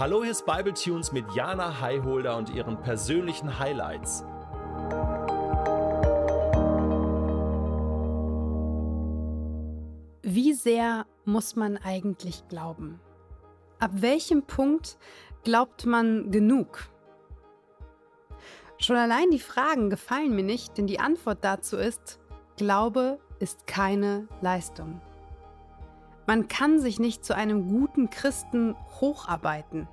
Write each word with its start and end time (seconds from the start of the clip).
Hallo, 0.00 0.22
hier 0.22 0.30
ist 0.30 0.46
Bible 0.46 0.72
Tunes 0.72 1.12
mit 1.12 1.30
Jana 1.34 1.78
Highholder 1.82 2.34
und 2.38 2.48
ihren 2.48 2.80
persönlichen 2.80 3.58
Highlights. 3.58 4.24
Wie 10.22 10.54
sehr 10.54 11.04
muss 11.26 11.54
man 11.54 11.76
eigentlich 11.76 12.48
glauben? 12.48 12.98
Ab 13.78 13.90
welchem 13.92 14.44
Punkt 14.44 14.96
glaubt 15.44 15.84
man 15.84 16.30
genug? 16.30 16.88
Schon 18.78 18.96
allein 18.96 19.30
die 19.30 19.38
Fragen 19.38 19.90
gefallen 19.90 20.34
mir 20.34 20.44
nicht, 20.44 20.78
denn 20.78 20.86
die 20.86 20.98
Antwort 20.98 21.44
dazu 21.44 21.76
ist, 21.76 22.18
Glaube 22.56 23.18
ist 23.38 23.66
keine 23.66 24.28
Leistung. 24.40 25.02
Man 26.30 26.46
kann 26.46 26.78
sich 26.78 27.00
nicht 27.00 27.24
zu 27.24 27.34
einem 27.34 27.66
guten 27.66 28.08
Christen 28.08 28.76
hocharbeiten. 29.00 29.88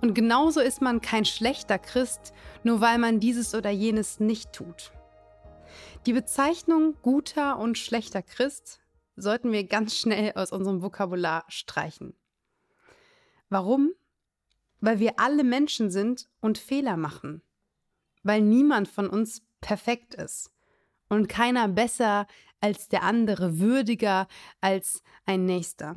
Und 0.00 0.14
genauso 0.14 0.60
ist 0.60 0.80
man 0.80 1.02
kein 1.02 1.26
schlechter 1.26 1.78
Christ, 1.78 2.32
nur 2.62 2.80
weil 2.80 2.96
man 2.96 3.20
dieses 3.20 3.54
oder 3.54 3.68
jenes 3.68 4.20
nicht 4.20 4.54
tut. 4.54 4.90
Die 6.06 6.14
Bezeichnung 6.14 6.96
guter 7.02 7.58
und 7.58 7.76
schlechter 7.76 8.22
Christ 8.22 8.80
sollten 9.16 9.52
wir 9.52 9.64
ganz 9.64 9.94
schnell 9.94 10.32
aus 10.34 10.50
unserem 10.50 10.80
Vokabular 10.80 11.44
streichen. 11.48 12.14
Warum? 13.50 13.92
Weil 14.80 14.98
wir 14.98 15.18
alle 15.20 15.44
Menschen 15.44 15.90
sind 15.90 16.26
und 16.40 16.56
Fehler 16.56 16.96
machen 16.96 17.42
weil 18.24 18.40
niemand 18.40 18.88
von 18.88 19.08
uns 19.08 19.42
perfekt 19.60 20.14
ist 20.14 20.50
und 21.14 21.28
keiner 21.28 21.68
besser 21.68 22.26
als 22.60 22.88
der 22.88 23.02
andere, 23.02 23.58
würdiger 23.58 24.26
als 24.60 25.02
ein 25.26 25.44
Nächster. 25.44 25.96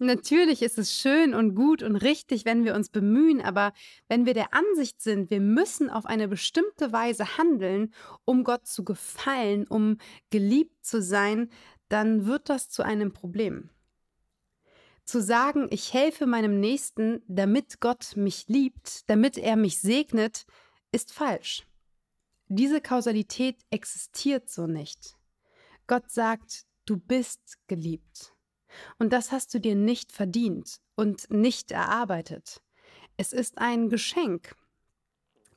Natürlich 0.00 0.62
ist 0.62 0.78
es 0.78 0.96
schön 0.96 1.34
und 1.34 1.56
gut 1.56 1.82
und 1.82 1.96
richtig, 1.96 2.44
wenn 2.44 2.64
wir 2.64 2.74
uns 2.74 2.88
bemühen, 2.88 3.40
aber 3.40 3.72
wenn 4.06 4.26
wir 4.26 4.34
der 4.34 4.54
Ansicht 4.54 5.02
sind, 5.02 5.28
wir 5.28 5.40
müssen 5.40 5.90
auf 5.90 6.06
eine 6.06 6.28
bestimmte 6.28 6.92
Weise 6.92 7.36
handeln, 7.36 7.92
um 8.24 8.44
Gott 8.44 8.66
zu 8.66 8.84
gefallen, 8.84 9.66
um 9.66 9.98
geliebt 10.30 10.84
zu 10.84 11.02
sein, 11.02 11.50
dann 11.88 12.26
wird 12.26 12.48
das 12.48 12.68
zu 12.68 12.84
einem 12.84 13.12
Problem. 13.12 13.70
Zu 15.04 15.20
sagen, 15.20 15.66
ich 15.70 15.92
helfe 15.94 16.26
meinem 16.26 16.60
Nächsten, 16.60 17.22
damit 17.26 17.80
Gott 17.80 18.12
mich 18.14 18.46
liebt, 18.46 19.08
damit 19.10 19.36
er 19.36 19.56
mich 19.56 19.80
segnet, 19.80 20.46
ist 20.92 21.12
falsch. 21.12 21.67
Diese 22.48 22.80
Kausalität 22.80 23.56
existiert 23.70 24.48
so 24.48 24.66
nicht. 24.66 25.16
Gott 25.86 26.10
sagt, 26.10 26.64
du 26.86 26.96
bist 26.96 27.58
geliebt. 27.66 28.34
Und 28.98 29.12
das 29.12 29.32
hast 29.32 29.52
du 29.52 29.60
dir 29.60 29.74
nicht 29.74 30.12
verdient 30.12 30.80
und 30.94 31.30
nicht 31.30 31.70
erarbeitet. 31.70 32.62
Es 33.16 33.32
ist 33.32 33.58
ein 33.58 33.88
Geschenk. 33.88 34.54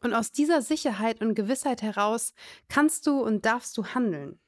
Und 0.01 0.13
aus 0.13 0.31
dieser 0.31 0.61
Sicherheit 0.61 1.21
und 1.21 1.35
Gewissheit 1.35 1.81
heraus 1.81 2.33
kannst 2.67 3.07
du 3.07 3.21
und 3.21 3.45
darfst 3.45 3.77
du 3.77 3.85
handeln. 3.85 4.39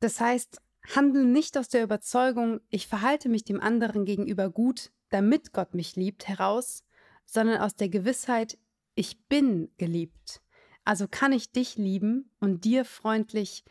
Das 0.00 0.20
heißt, 0.20 0.60
handle 0.94 1.24
nicht 1.24 1.56
aus 1.56 1.68
der 1.68 1.82
Überzeugung, 1.82 2.60
ich 2.70 2.88
verhalte 2.88 3.28
mich 3.28 3.44
dem 3.44 3.60
anderen 3.60 4.04
gegenüber 4.04 4.50
gut, 4.50 4.92
damit 5.10 5.52
Gott 5.52 5.74
mich 5.74 5.94
liebt, 5.94 6.26
heraus, 6.26 6.82
sondern 7.24 7.60
aus 7.60 7.76
der 7.76 7.88
Gewissheit, 7.88 8.58
ich 8.94 9.22
bin 9.28 9.70
geliebt. 9.76 10.43
Also 10.84 11.08
kann 11.08 11.32
ich 11.32 11.50
dich 11.50 11.76
lieben 11.76 12.30
und 12.40 12.64
dir 12.64 12.84
freundlich 12.84 13.64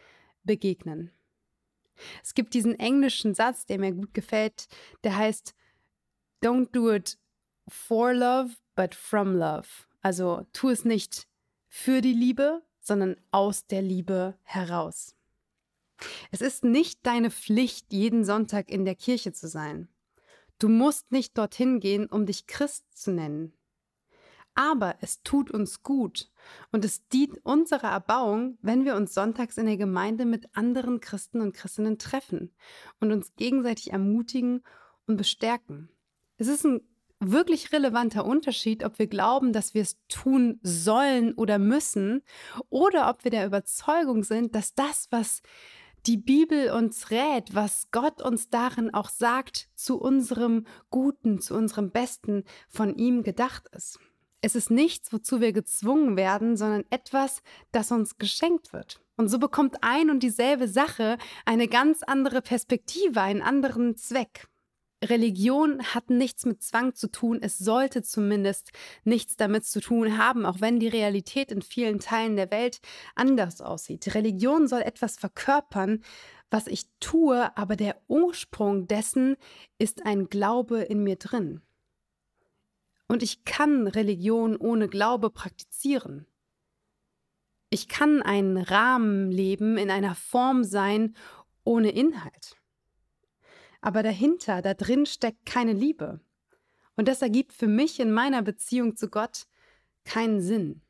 begegnen. 0.43 1.11
Es 2.23 2.33
gibt 2.33 2.53
diesen 2.53 2.77
englischen 2.79 3.35
Satz, 3.35 3.65
der 3.65 3.79
mir 3.79 3.91
gut 3.91 4.13
gefällt, 4.13 4.67
der 5.03 5.15
heißt, 5.15 5.53
Don't 6.41 6.71
do 6.71 6.91
it 6.91 7.17
for 7.67 8.13
love, 8.13 8.55
but 8.75 8.95
from 8.95 9.35
love. 9.35 9.67
Also 10.01 10.45
tu 10.51 10.69
es 10.69 10.83
nicht 10.83 11.27
für 11.69 12.01
die 12.01 12.13
Liebe, 12.13 12.61
sondern 12.81 13.15
aus 13.31 13.67
der 13.67 13.81
Liebe 13.81 14.37
heraus. 14.43 15.15
Es 16.31 16.41
ist 16.41 16.63
nicht 16.63 17.05
deine 17.05 17.31
Pflicht, 17.31 17.93
jeden 17.93 18.25
Sonntag 18.25 18.69
in 18.69 18.83
der 18.83 18.95
Kirche 18.95 19.31
zu 19.31 19.47
sein. 19.47 19.87
Du 20.59 20.67
musst 20.67 21.11
nicht 21.11 21.37
dorthin 21.37 21.79
gehen, 21.79 22.07
um 22.07 22.25
dich 22.25 22.47
Christ 22.47 22.85
zu 22.93 23.11
nennen. 23.11 23.53
Aber 24.53 24.97
es 25.01 25.23
tut 25.23 25.49
uns 25.49 25.81
gut 25.81 26.29
und 26.71 26.85
es 26.85 27.07
dient 27.07 27.39
unserer 27.43 27.89
Erbauung, 27.89 28.57
wenn 28.61 28.85
wir 28.85 28.95
uns 28.95 29.13
sonntags 29.13 29.57
in 29.57 29.65
der 29.65 29.77
Gemeinde 29.77 30.25
mit 30.25 30.55
anderen 30.55 30.99
Christen 30.99 31.41
und 31.41 31.53
Christinnen 31.53 31.97
treffen 31.97 32.51
und 32.99 33.11
uns 33.11 33.35
gegenseitig 33.35 33.91
ermutigen 33.91 34.63
und 35.07 35.17
bestärken. 35.17 35.89
Es 36.37 36.47
ist 36.47 36.65
ein 36.65 36.81
wirklich 37.19 37.71
relevanter 37.71 38.25
Unterschied, 38.25 38.83
ob 38.83 38.99
wir 38.99 39.07
glauben, 39.07 39.53
dass 39.53 39.73
wir 39.73 39.81
es 39.81 39.97
tun 40.07 40.59
sollen 40.61 41.33
oder 41.33 41.59
müssen, 41.59 42.21
oder 42.69 43.09
ob 43.09 43.23
wir 43.23 43.31
der 43.31 43.45
Überzeugung 43.45 44.23
sind, 44.23 44.55
dass 44.55 44.73
das, 44.75 45.07
was 45.09 45.41
die 46.05 46.17
Bibel 46.17 46.71
uns 46.71 47.11
rät, 47.11 47.55
was 47.55 47.89
Gott 47.91 48.21
uns 48.21 48.49
darin 48.49 48.93
auch 48.93 49.09
sagt, 49.09 49.69
zu 49.75 49.99
unserem 49.99 50.65
Guten, 50.89 51.39
zu 51.39 51.55
unserem 51.55 51.91
Besten 51.91 52.43
von 52.67 52.95
ihm 52.95 53.23
gedacht 53.23 53.69
ist. 53.73 53.99
Es 54.45 54.55
ist 54.55 54.69
nichts, 54.69 55.13
wozu 55.13 55.39
wir 55.39 55.53
gezwungen 55.53 56.17
werden, 56.17 56.57
sondern 56.57 56.83
etwas, 56.89 57.41
das 57.71 57.93
uns 57.93 58.17
geschenkt 58.17 58.73
wird. 58.73 58.99
Und 59.15 59.29
so 59.29 59.39
bekommt 59.39 59.77
ein 59.81 60.09
und 60.09 60.21
dieselbe 60.21 60.67
Sache 60.67 61.17
eine 61.45 61.69
ganz 61.69 62.03
andere 62.03 62.41
Perspektive, 62.41 63.21
einen 63.21 63.41
anderen 63.41 63.95
Zweck. 63.95 64.49
Religion 65.01 65.81
hat 65.81 66.09
nichts 66.09 66.45
mit 66.45 66.61
Zwang 66.61 66.93
zu 66.93 67.09
tun, 67.09 67.39
es 67.41 67.57
sollte 67.57 68.03
zumindest 68.03 68.71
nichts 69.05 69.37
damit 69.37 69.65
zu 69.65 69.79
tun 69.79 70.17
haben, 70.17 70.45
auch 70.45 70.59
wenn 70.59 70.77
die 70.77 70.89
Realität 70.89 71.49
in 71.49 71.61
vielen 71.61 71.99
Teilen 71.99 72.35
der 72.35 72.51
Welt 72.51 72.81
anders 73.15 73.61
aussieht. 73.61 74.13
Religion 74.13 74.67
soll 74.67 74.81
etwas 74.81 75.15
verkörpern, 75.15 76.03
was 76.51 76.67
ich 76.67 76.87
tue, 76.99 77.55
aber 77.55 77.77
der 77.77 77.95
Ursprung 78.09 78.87
dessen 78.87 79.37
ist 79.77 80.05
ein 80.05 80.27
Glaube 80.27 80.81
in 80.81 81.01
mir 81.01 81.15
drin. 81.15 81.61
Und 83.07 83.23
ich 83.23 83.43
kann 83.45 83.87
Religion 83.87 84.55
ohne 84.55 84.87
Glaube 84.87 85.29
praktizieren. 85.29 86.25
Ich 87.69 87.87
kann 87.87 88.21
einen 88.21 88.57
Rahmen 88.57 89.31
leben, 89.31 89.77
in 89.77 89.89
einer 89.89 90.15
Form 90.15 90.63
sein, 90.63 91.15
ohne 91.63 91.89
Inhalt. 91.89 92.55
Aber 93.81 94.03
dahinter, 94.03 94.61
da 94.61 94.73
drin 94.73 95.05
steckt 95.05 95.45
keine 95.45 95.73
Liebe. 95.73 96.21
Und 96.95 97.07
das 97.07 97.21
ergibt 97.21 97.53
für 97.53 97.67
mich 97.67 97.99
in 97.99 98.11
meiner 98.11 98.41
Beziehung 98.41 98.95
zu 98.95 99.09
Gott 99.09 99.47
keinen 100.05 100.39
Sinn. 100.39 100.81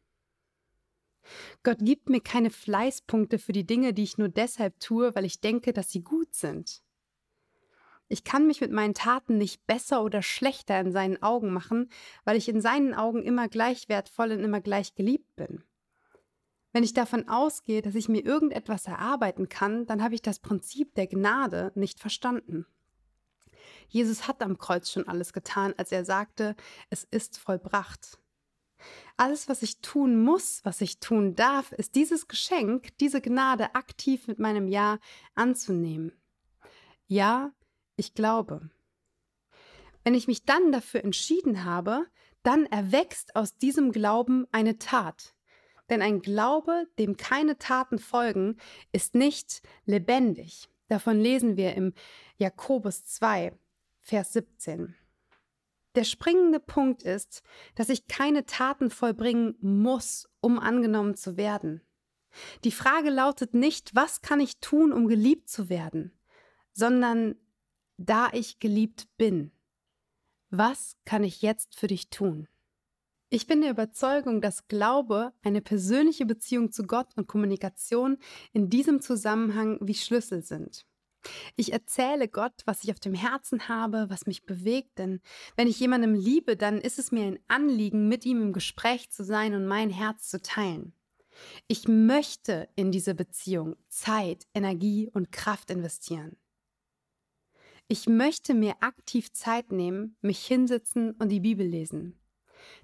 Gott 1.63 1.77
gibt 1.79 2.09
mir 2.09 2.21
keine 2.21 2.49
Fleißpunkte 2.49 3.39
für 3.39 3.53
die 3.53 3.65
Dinge, 3.65 3.93
die 3.93 4.03
ich 4.03 4.17
nur 4.17 4.29
deshalb 4.29 4.79
tue, 4.79 5.15
weil 5.15 5.25
ich 5.25 5.39
denke, 5.39 5.73
dass 5.73 5.89
sie 5.89 6.03
gut 6.03 6.33
sind. 6.33 6.83
Ich 8.07 8.23
kann 8.23 8.47
mich 8.47 8.61
mit 8.61 8.71
meinen 8.71 8.93
Taten 8.93 9.37
nicht 9.37 9.65
besser 9.65 10.03
oder 10.03 10.21
schlechter 10.21 10.79
in 10.79 10.91
seinen 10.91 11.21
Augen 11.23 11.51
machen, 11.51 11.89
weil 12.25 12.37
ich 12.37 12.49
in 12.49 12.61
seinen 12.61 12.93
Augen 12.93 13.23
immer 13.23 13.47
gleich 13.47 13.89
wertvoll 13.89 14.31
und 14.31 14.43
immer 14.43 14.61
gleich 14.61 14.95
geliebt 14.95 15.35
bin. 15.35 15.63
Wenn 16.73 16.83
ich 16.83 16.93
davon 16.93 17.29
ausgehe, 17.29 17.81
dass 17.81 17.95
ich 17.95 18.09
mir 18.09 18.25
irgendetwas 18.25 18.87
erarbeiten 18.87 19.47
kann, 19.47 19.85
dann 19.85 20.03
habe 20.03 20.15
ich 20.15 20.21
das 20.21 20.39
Prinzip 20.39 20.95
der 20.95 21.07
Gnade 21.07 21.71
nicht 21.75 21.99
verstanden. 21.99 22.65
Jesus 23.87 24.27
hat 24.27 24.41
am 24.41 24.57
Kreuz 24.57 24.89
schon 24.89 25.07
alles 25.07 25.33
getan, 25.33 25.73
als 25.77 25.91
er 25.91 26.03
sagte, 26.03 26.55
es 26.89 27.03
ist 27.03 27.37
vollbracht. 27.37 28.19
Alles, 29.17 29.47
was 29.47 29.61
ich 29.61 29.81
tun 29.81 30.21
muss, 30.21 30.61
was 30.65 30.81
ich 30.81 30.99
tun 30.99 31.35
darf, 31.35 31.71
ist 31.73 31.95
dieses 31.95 32.27
Geschenk, 32.27 32.97
diese 32.97 33.21
Gnade 33.21 33.75
aktiv 33.75 34.27
mit 34.27 34.39
meinem 34.39 34.67
Ja 34.67 34.97
anzunehmen. 35.35 36.11
Ja, 37.07 37.51
ich 37.95 38.13
glaube. 38.13 38.69
Wenn 40.03 40.15
ich 40.15 40.27
mich 40.27 40.45
dann 40.45 40.71
dafür 40.71 41.03
entschieden 41.03 41.63
habe, 41.63 42.07
dann 42.43 42.65
erwächst 42.65 43.35
aus 43.35 43.57
diesem 43.57 43.91
Glauben 43.91 44.45
eine 44.51 44.77
Tat. 44.77 45.33
Denn 45.89 46.01
ein 46.01 46.21
Glaube, 46.21 46.87
dem 46.99 47.17
keine 47.17 47.57
Taten 47.57 47.99
folgen, 47.99 48.57
ist 48.91 49.15
nicht 49.15 49.61
lebendig. 49.85 50.69
Davon 50.87 51.19
lesen 51.19 51.57
wir 51.57 51.73
im 51.75 51.93
Jakobus 52.37 53.05
2, 53.05 53.53
Vers 54.01 54.33
17. 54.33 54.95
Der 55.95 56.03
springende 56.03 56.59
Punkt 56.59 57.03
ist, 57.03 57.43
dass 57.75 57.89
ich 57.89 58.07
keine 58.07 58.45
Taten 58.45 58.89
vollbringen 58.89 59.55
muss, 59.61 60.29
um 60.41 60.59
angenommen 60.59 61.15
zu 61.15 61.37
werden. 61.37 61.81
Die 62.63 62.71
Frage 62.71 63.09
lautet 63.09 63.53
nicht, 63.53 63.95
was 63.95 64.21
kann 64.21 64.39
ich 64.39 64.59
tun, 64.59 64.91
um 64.91 65.07
geliebt 65.07 65.49
zu 65.49 65.69
werden, 65.69 66.17
sondern 66.73 67.35
da 67.97 68.29
ich 68.33 68.59
geliebt 68.59 69.07
bin, 69.17 69.51
was 70.49 70.97
kann 71.05 71.23
ich 71.23 71.41
jetzt 71.41 71.75
für 71.75 71.87
dich 71.87 72.09
tun? 72.09 72.47
Ich 73.29 73.47
bin 73.47 73.61
der 73.61 73.71
Überzeugung, 73.71 74.41
dass 74.41 74.67
Glaube, 74.67 75.33
eine 75.41 75.61
persönliche 75.61 76.25
Beziehung 76.25 76.71
zu 76.71 76.83
Gott 76.83 77.07
und 77.15 77.27
Kommunikation 77.27 78.17
in 78.51 78.69
diesem 78.69 79.01
Zusammenhang 79.01 79.79
wie 79.81 79.95
Schlüssel 79.95 80.43
sind. 80.43 80.85
Ich 81.55 81.73
erzähle 81.73 82.27
Gott, 82.27 82.53
was 82.65 82.83
ich 82.83 82.91
auf 82.91 82.99
dem 82.99 83.15
Herzen 83.15 83.67
habe, 83.67 84.05
was 84.09 84.27
mich 84.27 84.45
bewegt, 84.45 84.99
denn 84.99 85.21
wenn 85.55 85.67
ich 85.67 85.79
jemandem 85.79 86.13
liebe, 86.13 86.55
dann 86.55 86.79
ist 86.79 86.99
es 86.99 87.11
mir 87.11 87.23
ein 87.23 87.39
Anliegen, 87.47 88.07
mit 88.07 88.25
ihm 88.25 88.41
im 88.41 88.53
Gespräch 88.53 89.09
zu 89.09 89.23
sein 89.23 89.55
und 89.55 89.65
mein 89.65 89.89
Herz 89.89 90.29
zu 90.29 90.41
teilen. 90.41 90.93
Ich 91.67 91.87
möchte 91.87 92.69
in 92.75 92.91
diese 92.91 93.15
Beziehung 93.15 93.75
Zeit, 93.89 94.45
Energie 94.53 95.09
und 95.11 95.31
Kraft 95.31 95.71
investieren. 95.71 96.37
Ich 97.87 98.07
möchte 98.07 98.53
mir 98.53 98.75
aktiv 98.81 99.31
Zeit 99.33 99.71
nehmen, 99.71 100.17
mich 100.21 100.45
hinsetzen 100.45 101.11
und 101.19 101.29
die 101.29 101.41
Bibel 101.41 101.65
lesen. 101.65 102.19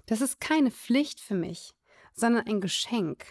Das 0.06 0.20
ist 0.20 0.40
keine 0.40 0.70
Pflicht 0.70 1.20
für 1.20 1.34
mich, 1.34 1.72
sondern 2.12 2.46
ein 2.46 2.60
Geschenk. 2.60 3.26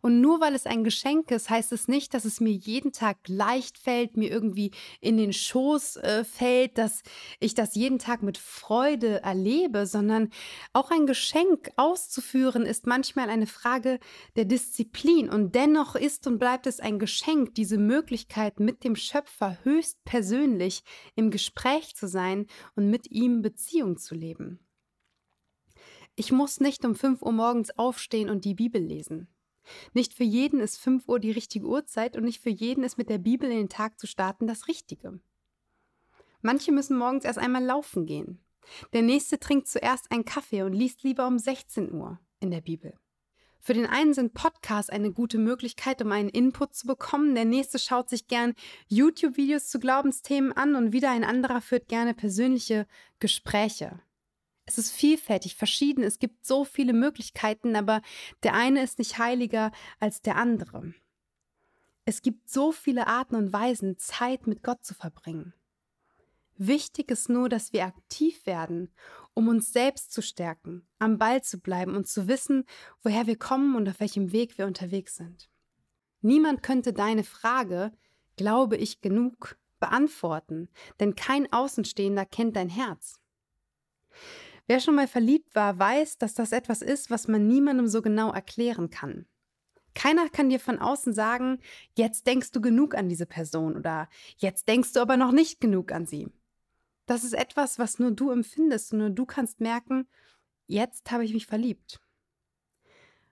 Und 0.00 0.20
nur 0.20 0.40
weil 0.40 0.54
es 0.54 0.66
ein 0.66 0.84
Geschenk 0.84 1.30
ist, 1.30 1.50
heißt 1.50 1.72
es 1.72 1.88
nicht, 1.88 2.14
dass 2.14 2.24
es 2.24 2.40
mir 2.40 2.52
jeden 2.52 2.92
Tag 2.92 3.16
leicht 3.28 3.78
fällt, 3.78 4.16
mir 4.16 4.30
irgendwie 4.30 4.70
in 5.00 5.16
den 5.16 5.32
Schoß 5.32 5.96
äh, 5.96 6.24
fällt, 6.24 6.78
dass 6.78 7.02
ich 7.40 7.54
das 7.54 7.74
jeden 7.74 7.98
Tag 7.98 8.22
mit 8.22 8.38
Freude 8.38 9.22
erlebe, 9.22 9.86
sondern 9.86 10.30
auch 10.72 10.90
ein 10.90 11.06
Geschenk 11.06 11.70
auszuführen 11.76 12.66
ist 12.66 12.86
manchmal 12.86 13.30
eine 13.30 13.46
Frage 13.46 13.98
der 14.36 14.44
Disziplin. 14.44 15.28
Und 15.28 15.54
dennoch 15.54 15.94
ist 15.94 16.26
und 16.26 16.38
bleibt 16.38 16.66
es 16.66 16.80
ein 16.80 16.98
Geschenk, 16.98 17.54
diese 17.54 17.78
Möglichkeit 17.78 18.60
mit 18.60 18.84
dem 18.84 18.96
Schöpfer 18.96 19.58
höchst 19.62 20.04
persönlich 20.04 20.82
im 21.14 21.30
Gespräch 21.30 21.96
zu 21.96 22.08
sein 22.08 22.46
und 22.76 22.90
mit 22.90 23.10
ihm 23.10 23.42
Beziehung 23.42 23.98
zu 23.98 24.14
leben. 24.14 24.60
Ich 26.16 26.32
muss 26.32 26.58
nicht 26.58 26.84
um 26.84 26.96
5 26.96 27.22
Uhr 27.22 27.32
morgens 27.32 27.70
aufstehen 27.78 28.28
und 28.28 28.44
die 28.44 28.54
Bibel 28.54 28.82
lesen. 28.82 29.28
Nicht 29.92 30.14
für 30.14 30.24
jeden 30.24 30.60
ist 30.60 30.78
5 30.78 31.08
Uhr 31.08 31.18
die 31.20 31.30
richtige 31.30 31.66
Uhrzeit 31.66 32.16
und 32.16 32.24
nicht 32.24 32.40
für 32.40 32.50
jeden 32.50 32.84
ist 32.84 32.98
mit 32.98 33.08
der 33.08 33.18
Bibel 33.18 33.50
in 33.50 33.56
den 33.56 33.68
Tag 33.68 33.98
zu 33.98 34.06
starten 34.06 34.46
das 34.46 34.68
Richtige. 34.68 35.20
Manche 36.40 36.72
müssen 36.72 36.96
morgens 36.96 37.24
erst 37.24 37.38
einmal 37.38 37.64
laufen 37.64 38.06
gehen. 38.06 38.40
Der 38.92 39.02
nächste 39.02 39.38
trinkt 39.40 39.68
zuerst 39.68 40.10
einen 40.10 40.24
Kaffee 40.24 40.62
und 40.62 40.72
liest 40.72 41.02
lieber 41.02 41.26
um 41.26 41.38
16 41.38 41.92
Uhr 41.92 42.20
in 42.40 42.50
der 42.50 42.60
Bibel. 42.60 42.94
Für 43.60 43.74
den 43.74 43.86
einen 43.86 44.14
sind 44.14 44.34
Podcasts 44.34 44.88
eine 44.88 45.12
gute 45.12 45.36
Möglichkeit, 45.36 46.00
um 46.00 46.12
einen 46.12 46.28
Input 46.28 46.74
zu 46.74 46.86
bekommen. 46.86 47.34
Der 47.34 47.44
nächste 47.44 47.78
schaut 47.78 48.08
sich 48.08 48.28
gern 48.28 48.54
YouTube-Videos 48.86 49.68
zu 49.68 49.80
Glaubensthemen 49.80 50.52
an 50.52 50.74
und 50.74 50.92
wieder 50.92 51.10
ein 51.10 51.24
anderer 51.24 51.60
führt 51.60 51.88
gerne 51.88 52.14
persönliche 52.14 52.86
Gespräche. 53.18 54.00
Es 54.68 54.76
ist 54.76 54.92
vielfältig, 54.92 55.56
verschieden, 55.56 56.04
es 56.04 56.18
gibt 56.18 56.44
so 56.44 56.62
viele 56.62 56.92
Möglichkeiten, 56.92 57.74
aber 57.74 58.02
der 58.42 58.52
eine 58.52 58.82
ist 58.82 58.98
nicht 58.98 59.16
heiliger 59.18 59.72
als 59.98 60.20
der 60.20 60.36
andere. 60.36 60.92
Es 62.04 62.20
gibt 62.20 62.50
so 62.50 62.70
viele 62.70 63.06
Arten 63.06 63.34
und 63.34 63.50
Weisen, 63.50 63.96
Zeit 63.96 64.46
mit 64.46 64.62
Gott 64.62 64.84
zu 64.84 64.92
verbringen. 64.92 65.54
Wichtig 66.58 67.10
ist 67.10 67.30
nur, 67.30 67.48
dass 67.48 67.72
wir 67.72 67.84
aktiv 67.84 68.44
werden, 68.44 68.92
um 69.32 69.48
uns 69.48 69.72
selbst 69.72 70.12
zu 70.12 70.20
stärken, 70.20 70.86
am 70.98 71.16
Ball 71.16 71.42
zu 71.42 71.58
bleiben 71.58 71.96
und 71.96 72.06
zu 72.06 72.28
wissen, 72.28 72.66
woher 73.02 73.26
wir 73.26 73.38
kommen 73.38 73.74
und 73.74 73.88
auf 73.88 74.00
welchem 74.00 74.32
Weg 74.32 74.58
wir 74.58 74.66
unterwegs 74.66 75.16
sind. 75.16 75.48
Niemand 76.20 76.62
könnte 76.62 76.92
deine 76.92 77.24
Frage, 77.24 77.90
glaube 78.36 78.76
ich 78.76 79.00
genug, 79.00 79.56
beantworten, 79.80 80.68
denn 81.00 81.14
kein 81.14 81.50
Außenstehender 81.50 82.26
kennt 82.26 82.54
dein 82.56 82.68
Herz. 82.68 83.18
Wer 84.68 84.80
schon 84.80 84.94
mal 84.94 85.08
verliebt 85.08 85.54
war, 85.54 85.78
weiß, 85.78 86.18
dass 86.18 86.34
das 86.34 86.52
etwas 86.52 86.82
ist, 86.82 87.10
was 87.10 87.26
man 87.26 87.46
niemandem 87.46 87.88
so 87.88 88.02
genau 88.02 88.30
erklären 88.32 88.90
kann. 88.90 89.26
Keiner 89.94 90.28
kann 90.28 90.50
dir 90.50 90.60
von 90.60 90.78
außen 90.78 91.14
sagen, 91.14 91.58
jetzt 91.96 92.26
denkst 92.26 92.52
du 92.52 92.60
genug 92.60 92.94
an 92.94 93.08
diese 93.08 93.24
Person 93.24 93.76
oder 93.76 94.10
jetzt 94.36 94.68
denkst 94.68 94.92
du 94.92 95.00
aber 95.00 95.16
noch 95.16 95.32
nicht 95.32 95.60
genug 95.62 95.90
an 95.90 96.06
sie. 96.06 96.28
Das 97.06 97.24
ist 97.24 97.32
etwas, 97.32 97.78
was 97.78 97.98
nur 97.98 98.10
du 98.10 98.30
empfindest 98.30 98.92
und 98.92 98.98
nur 98.98 99.10
du 99.10 99.24
kannst 99.24 99.60
merken, 99.60 100.06
jetzt 100.66 101.10
habe 101.10 101.24
ich 101.24 101.32
mich 101.32 101.46
verliebt. 101.46 101.98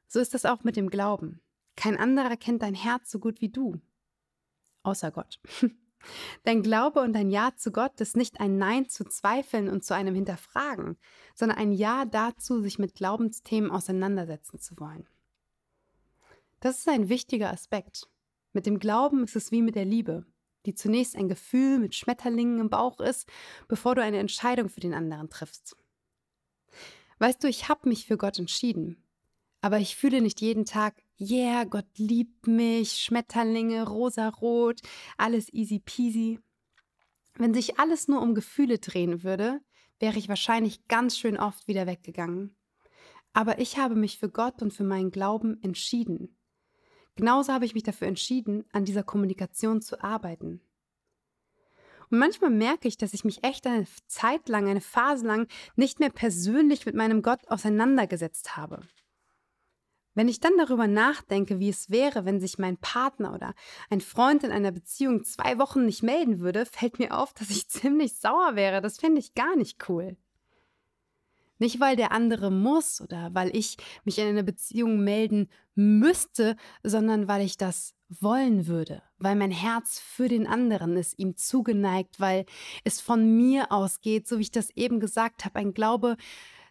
So 0.09 0.21
ist 0.21 0.33
das 0.33 0.47
auch 0.47 0.65
mit 0.65 0.77
dem 0.77 0.89
Glauben. 0.89 1.43
Kein 1.77 1.99
anderer 1.99 2.39
kennt 2.39 2.63
dein 2.63 2.75
Herz 2.75 3.11
so 3.11 3.19
gut 3.19 3.43
wie 3.43 3.51
du. 3.51 3.79
Außer 4.83 5.11
Gott. 5.11 5.39
Dein 6.45 6.63
Glaube 6.63 7.01
und 7.01 7.13
dein 7.13 7.31
Ja 7.31 7.53
zu 7.57 7.73
Gott 7.73 8.01
ist 8.01 8.17
nicht 8.17 8.41
ein 8.41 8.59
Nein 8.59 8.89
zu 8.89 9.05
Zweifeln 9.05 9.69
und 9.69 9.85
zu 9.85 9.95
einem 9.95 10.15
Hinterfragen, 10.15 10.97
sondern 11.35 11.59
ein 11.59 11.73
Ja 11.73 12.05
dazu, 12.05 12.61
sich 12.61 12.79
mit 12.79 12.95
Glaubensthemen 12.95 13.71
auseinandersetzen 13.71 14.59
zu 14.59 14.79
wollen. 14.79 15.07
Das 16.61 16.79
ist 16.79 16.89
ein 16.89 17.09
wichtiger 17.09 17.51
Aspekt. 17.53 18.09
Mit 18.53 18.67
dem 18.67 18.79
Glauben 18.79 19.25
ist 19.25 19.37
es 19.37 19.53
wie 19.53 19.63
mit 19.63 19.75
der 19.75 19.85
Liebe, 19.85 20.25
die 20.65 20.75
zunächst 20.75 21.17
ein 21.17 21.29
Gefühl 21.29 21.79
mit 21.79 21.95
Schmetterlingen 21.95 22.61
im 22.61 22.71
Bauch 22.71 23.01
ist, 23.01 23.29
bevor 23.69 23.95
du 23.95 24.03
eine 24.03 24.19
Entscheidung 24.19 24.69
für 24.69 24.81
den 24.81 24.95
anderen 24.95 25.31
triffst. 25.31 25.77
Weißt 27.19 27.43
du, 27.43 27.49
ich 27.49 27.69
habe 27.69 27.89
mich 27.89 28.07
für 28.07 28.17
Gott 28.17 28.39
entschieden, 28.39 29.03
aber 29.61 29.79
ich 29.79 29.97
fühle 29.97 30.21
nicht 30.21 30.41
jeden 30.41 30.65
Tag, 30.65 31.03
yeah, 31.21 31.65
Gott 31.65 31.87
liebt 31.97 32.47
mich, 32.47 32.93
Schmetterlinge, 32.93 33.87
rosarot, 33.87 34.81
alles 35.17 35.53
easy 35.53 35.79
peasy. 35.79 36.41
Wenn 37.35 37.55
sich 37.55 37.79
alles 37.79 38.09
nur 38.09 38.23
um 38.23 38.35
Gefühle 38.35 38.79
drehen 38.79 39.23
würde, 39.23 39.61
wäre 39.99 40.19
ich 40.19 40.29
wahrscheinlich 40.29 40.87
ganz 40.89 41.19
schön 41.19 41.39
oft 41.39 41.69
wieder 41.69 41.87
weggegangen. 41.87 42.57
Aber 43.33 43.59
ich 43.59 43.77
habe 43.77 43.95
mich 43.95 44.19
für 44.19 44.31
Gott 44.31 44.63
und 44.63 44.73
für 44.73 44.85
meinen 44.85 45.11
Glauben 45.11 45.63
entschieden. 45.63 46.39
Genauso 47.17 47.53
habe 47.53 47.65
ich 47.65 47.75
mich 47.75 47.83
dafür 47.83 48.09
entschieden, 48.09 48.65
an 48.73 48.85
dieser 48.85 49.03
Kommunikation 49.03 49.83
zu 49.83 50.03
arbeiten. 50.03 50.61
Und 52.11 52.19
manchmal 52.19 52.51
merke 52.51 52.89
ich, 52.89 52.99
dass 52.99 53.15
ich 53.15 53.25
mich 53.25 53.43
echt 53.43 53.67
eine 53.67 53.87
Zeit 54.07 54.49
lang, 54.49 54.69
eine 54.69 54.81
Phase 54.81 55.27
lang 55.27 55.49
nicht 55.75 55.99
mehr 55.99 56.11
persönlich 56.11 56.87
mit 56.87 56.95
meinem 56.95 57.23
Gott 57.23 57.49
auseinandergesetzt 57.49 58.57
habe. 58.57 58.81
Wenn 60.17 60.29
ich 60.29 60.41
dann 60.41 60.57
darüber 60.57 60.87
nachdenke, 60.87 61.61
wie 61.61 61.69
es 61.69 61.91
wäre, 61.91 62.25
wenn 62.25 62.41
sich 62.41 62.59
mein 62.59 62.79
Partner 62.79 63.35
oder 63.35 63.55
ein 63.91 64.01
Freund 64.01 64.45
in 64.45 64.51
einer 64.51 64.73
Beziehung 64.73 65.25
zwei 65.25 65.59
Wochen 65.59 65.85
nicht 65.85 66.03
melden 66.03 66.41
würde, 66.41 66.65
fällt 66.65 66.99
mir 66.99 67.17
auf, 67.17 67.35
dass 67.35 67.51
ich 67.51 67.69
ziemlich 67.69 68.17
sauer 68.17 68.57
wäre. 68.57 68.81
Das 68.81 68.97
fände 68.99 69.21
ich 69.21 69.35
gar 69.35 69.55
nicht 69.57 69.89
cool. 69.91 70.17
Nicht, 71.59 71.81
weil 71.81 71.97
der 71.97 72.13
andere 72.13 72.51
muss 72.51 73.01
oder 73.01 73.31
weil 73.35 73.55
ich 73.55 73.77
mich 74.05 74.19
in 74.19 74.27
einer 74.27 74.43
Beziehung 74.43 75.05
melden 75.05 75.49
müsste, 75.75 76.57
sondern 76.83 77.29
weil 77.29 77.45
ich 77.45 77.59
das 77.59 77.95
wollen 78.09 78.67
würde, 78.67 79.03
weil 79.19 79.37
mein 79.37 79.51
Herz 79.51 79.99
für 79.99 80.29
den 80.29 80.47
anderen 80.47 80.97
ist, 80.97 81.19
ihm 81.19 81.37
zugeneigt, 81.37 82.21
weil 82.21 82.47
es 82.85 83.03
von 83.03 83.37
mir 83.37 83.71
ausgeht, 83.71 84.29
so 84.29 84.39
wie 84.39 84.43
ich 84.43 84.51
das 84.51 84.71
eben 84.71 84.99
gesagt 84.99 85.45
habe, 85.45 85.59
ein 85.59 85.75
Glaube, 85.75 86.17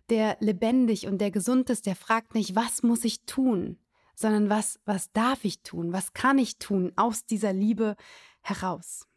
der 0.10 0.38
lebendig 0.40 1.08
und 1.08 1.20
der 1.20 1.32
gesund 1.32 1.70
ist, 1.70 1.86
der 1.86 1.96
fragt 1.96 2.36
nicht, 2.36 2.56
was 2.56 2.84
muss 2.84 3.04
ich 3.04 3.26
tun, 3.26 3.78
sondern 4.16 4.50
was, 4.50 4.80
was 4.86 5.12
darf 5.12 5.44
ich 5.46 5.62
tun, 5.62 5.94
was 5.94 6.14
kann 6.14 6.38
ich 6.38 6.58
tun 6.58 6.94
aus 6.96 7.26
dieser 7.26 7.54
Liebe 7.54 7.96
heraus. 8.42 9.08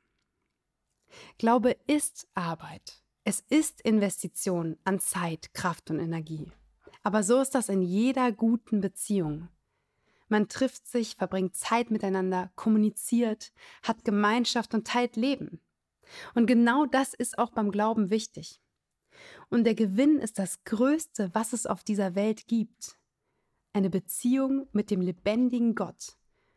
Glaube 1.38 1.76
ist 1.87 2.26
Arbeit. 2.35 3.02
Es 3.25 3.40
ist 3.49 3.80
Investition 3.83 4.76
an 4.85 5.00
Zeit, 5.00 5.52
Kraft 5.54 5.90
und 5.90 5.99
Energie. 5.99 6.50
Aber 7.02 7.23
so 7.23 7.40
ist 7.40 7.54
das 7.54 7.68
in 7.68 7.83
jeder 7.83 8.33
guten 8.33 8.80
Beziehung. 8.80 9.49
Man 10.28 10.49
trifft 10.49 10.87
sich, 10.87 11.16
verbringt 11.16 11.57
Zeit 11.57 11.90
miteinander, 11.90 12.50
kommuniziert, 12.54 13.52
hat 13.83 14.04
Gemeinschaft 14.04 14.75
und 14.75 14.87
teilt 14.87 15.16
Leben. 15.16 15.61
Und 16.35 16.47
genau 16.47 16.87
das 16.87 17.14
ist 17.14 17.38
auch 17.38 17.50
beim 17.50 17.71
Glauben 17.71 18.11
wichtig. 18.11 18.61
Und 19.50 19.64
der 19.64 19.75
Gewinn 19.75 20.18
ist 20.18 20.38
das 20.38 20.64
Größte, 20.64 21.30
was 21.32 21.52
es 21.52 21.66
auf 21.66 21.84
dieser 21.84 22.14
Welt 22.14 22.46
gibt. 22.46 22.96
Eine 23.72 23.90
Beziehung 23.90 24.66
mit 24.72 24.90
dem 24.90 25.00
lebendigen 25.00 25.75
Gott, 25.75 26.16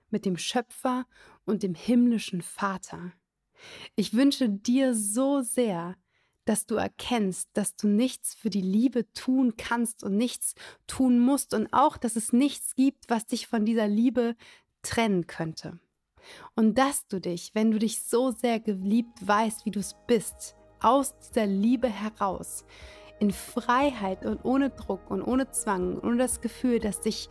mit 0.09 0.25
dem 0.25 0.37
Schöpfer 0.37 1.05
und 1.45 1.63
dem 1.63 1.75
himmlischen 1.75 2.41
Vater. 2.41 3.13
Ich 3.95 4.13
wünsche 4.13 4.49
dir 4.49 4.95
so 4.95 5.41
sehr, 5.41 5.95
dass 6.45 6.65
du 6.65 6.75
erkennst, 6.75 7.49
dass 7.53 7.75
du 7.75 7.87
nichts 7.87 8.33
für 8.33 8.49
die 8.49 8.61
Liebe 8.61 9.11
tun 9.13 9.55
kannst 9.57 10.03
und 10.03 10.17
nichts 10.17 10.55
tun 10.87 11.19
musst 11.19 11.53
und 11.53 11.71
auch, 11.71 11.97
dass 11.97 12.15
es 12.15 12.33
nichts 12.33 12.75
gibt, 12.75 13.09
was 13.09 13.25
dich 13.27 13.47
von 13.47 13.65
dieser 13.65 13.87
Liebe 13.87 14.35
trennen 14.81 15.27
könnte. 15.27 15.79
Und 16.55 16.77
dass 16.77 17.07
du 17.07 17.19
dich, 17.19 17.53
wenn 17.53 17.71
du 17.71 17.79
dich 17.79 18.03
so 18.03 18.31
sehr 18.31 18.59
geliebt 18.59 19.25
weißt, 19.25 19.65
wie 19.65 19.71
du 19.71 19.79
es 19.79 19.95
bist, 20.07 20.55
aus 20.81 21.17
dieser 21.19 21.45
Liebe 21.45 21.87
heraus, 21.87 22.65
in 23.19 23.31
Freiheit 23.31 24.25
und 24.25 24.43
ohne 24.43 24.71
Druck 24.71 25.11
und 25.11 25.21
ohne 25.21 25.49
Zwang 25.51 25.99
ohne 25.99 26.17
das 26.17 26.41
Gefühl, 26.41 26.79
dass 26.79 27.01
dich 27.01 27.29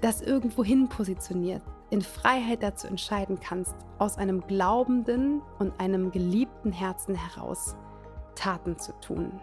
das 0.00 0.20
irgendwo 0.20 0.64
hin 0.64 0.88
positioniert, 0.88 1.62
in 1.90 2.02
Freiheit 2.02 2.62
dazu 2.62 2.86
entscheiden 2.88 3.38
kannst, 3.40 3.74
aus 3.98 4.18
einem 4.18 4.40
glaubenden 4.46 5.42
und 5.58 5.78
einem 5.80 6.10
geliebten 6.10 6.72
Herzen 6.72 7.14
heraus 7.14 7.76
Taten 8.34 8.78
zu 8.78 8.92
tun. 9.00 9.40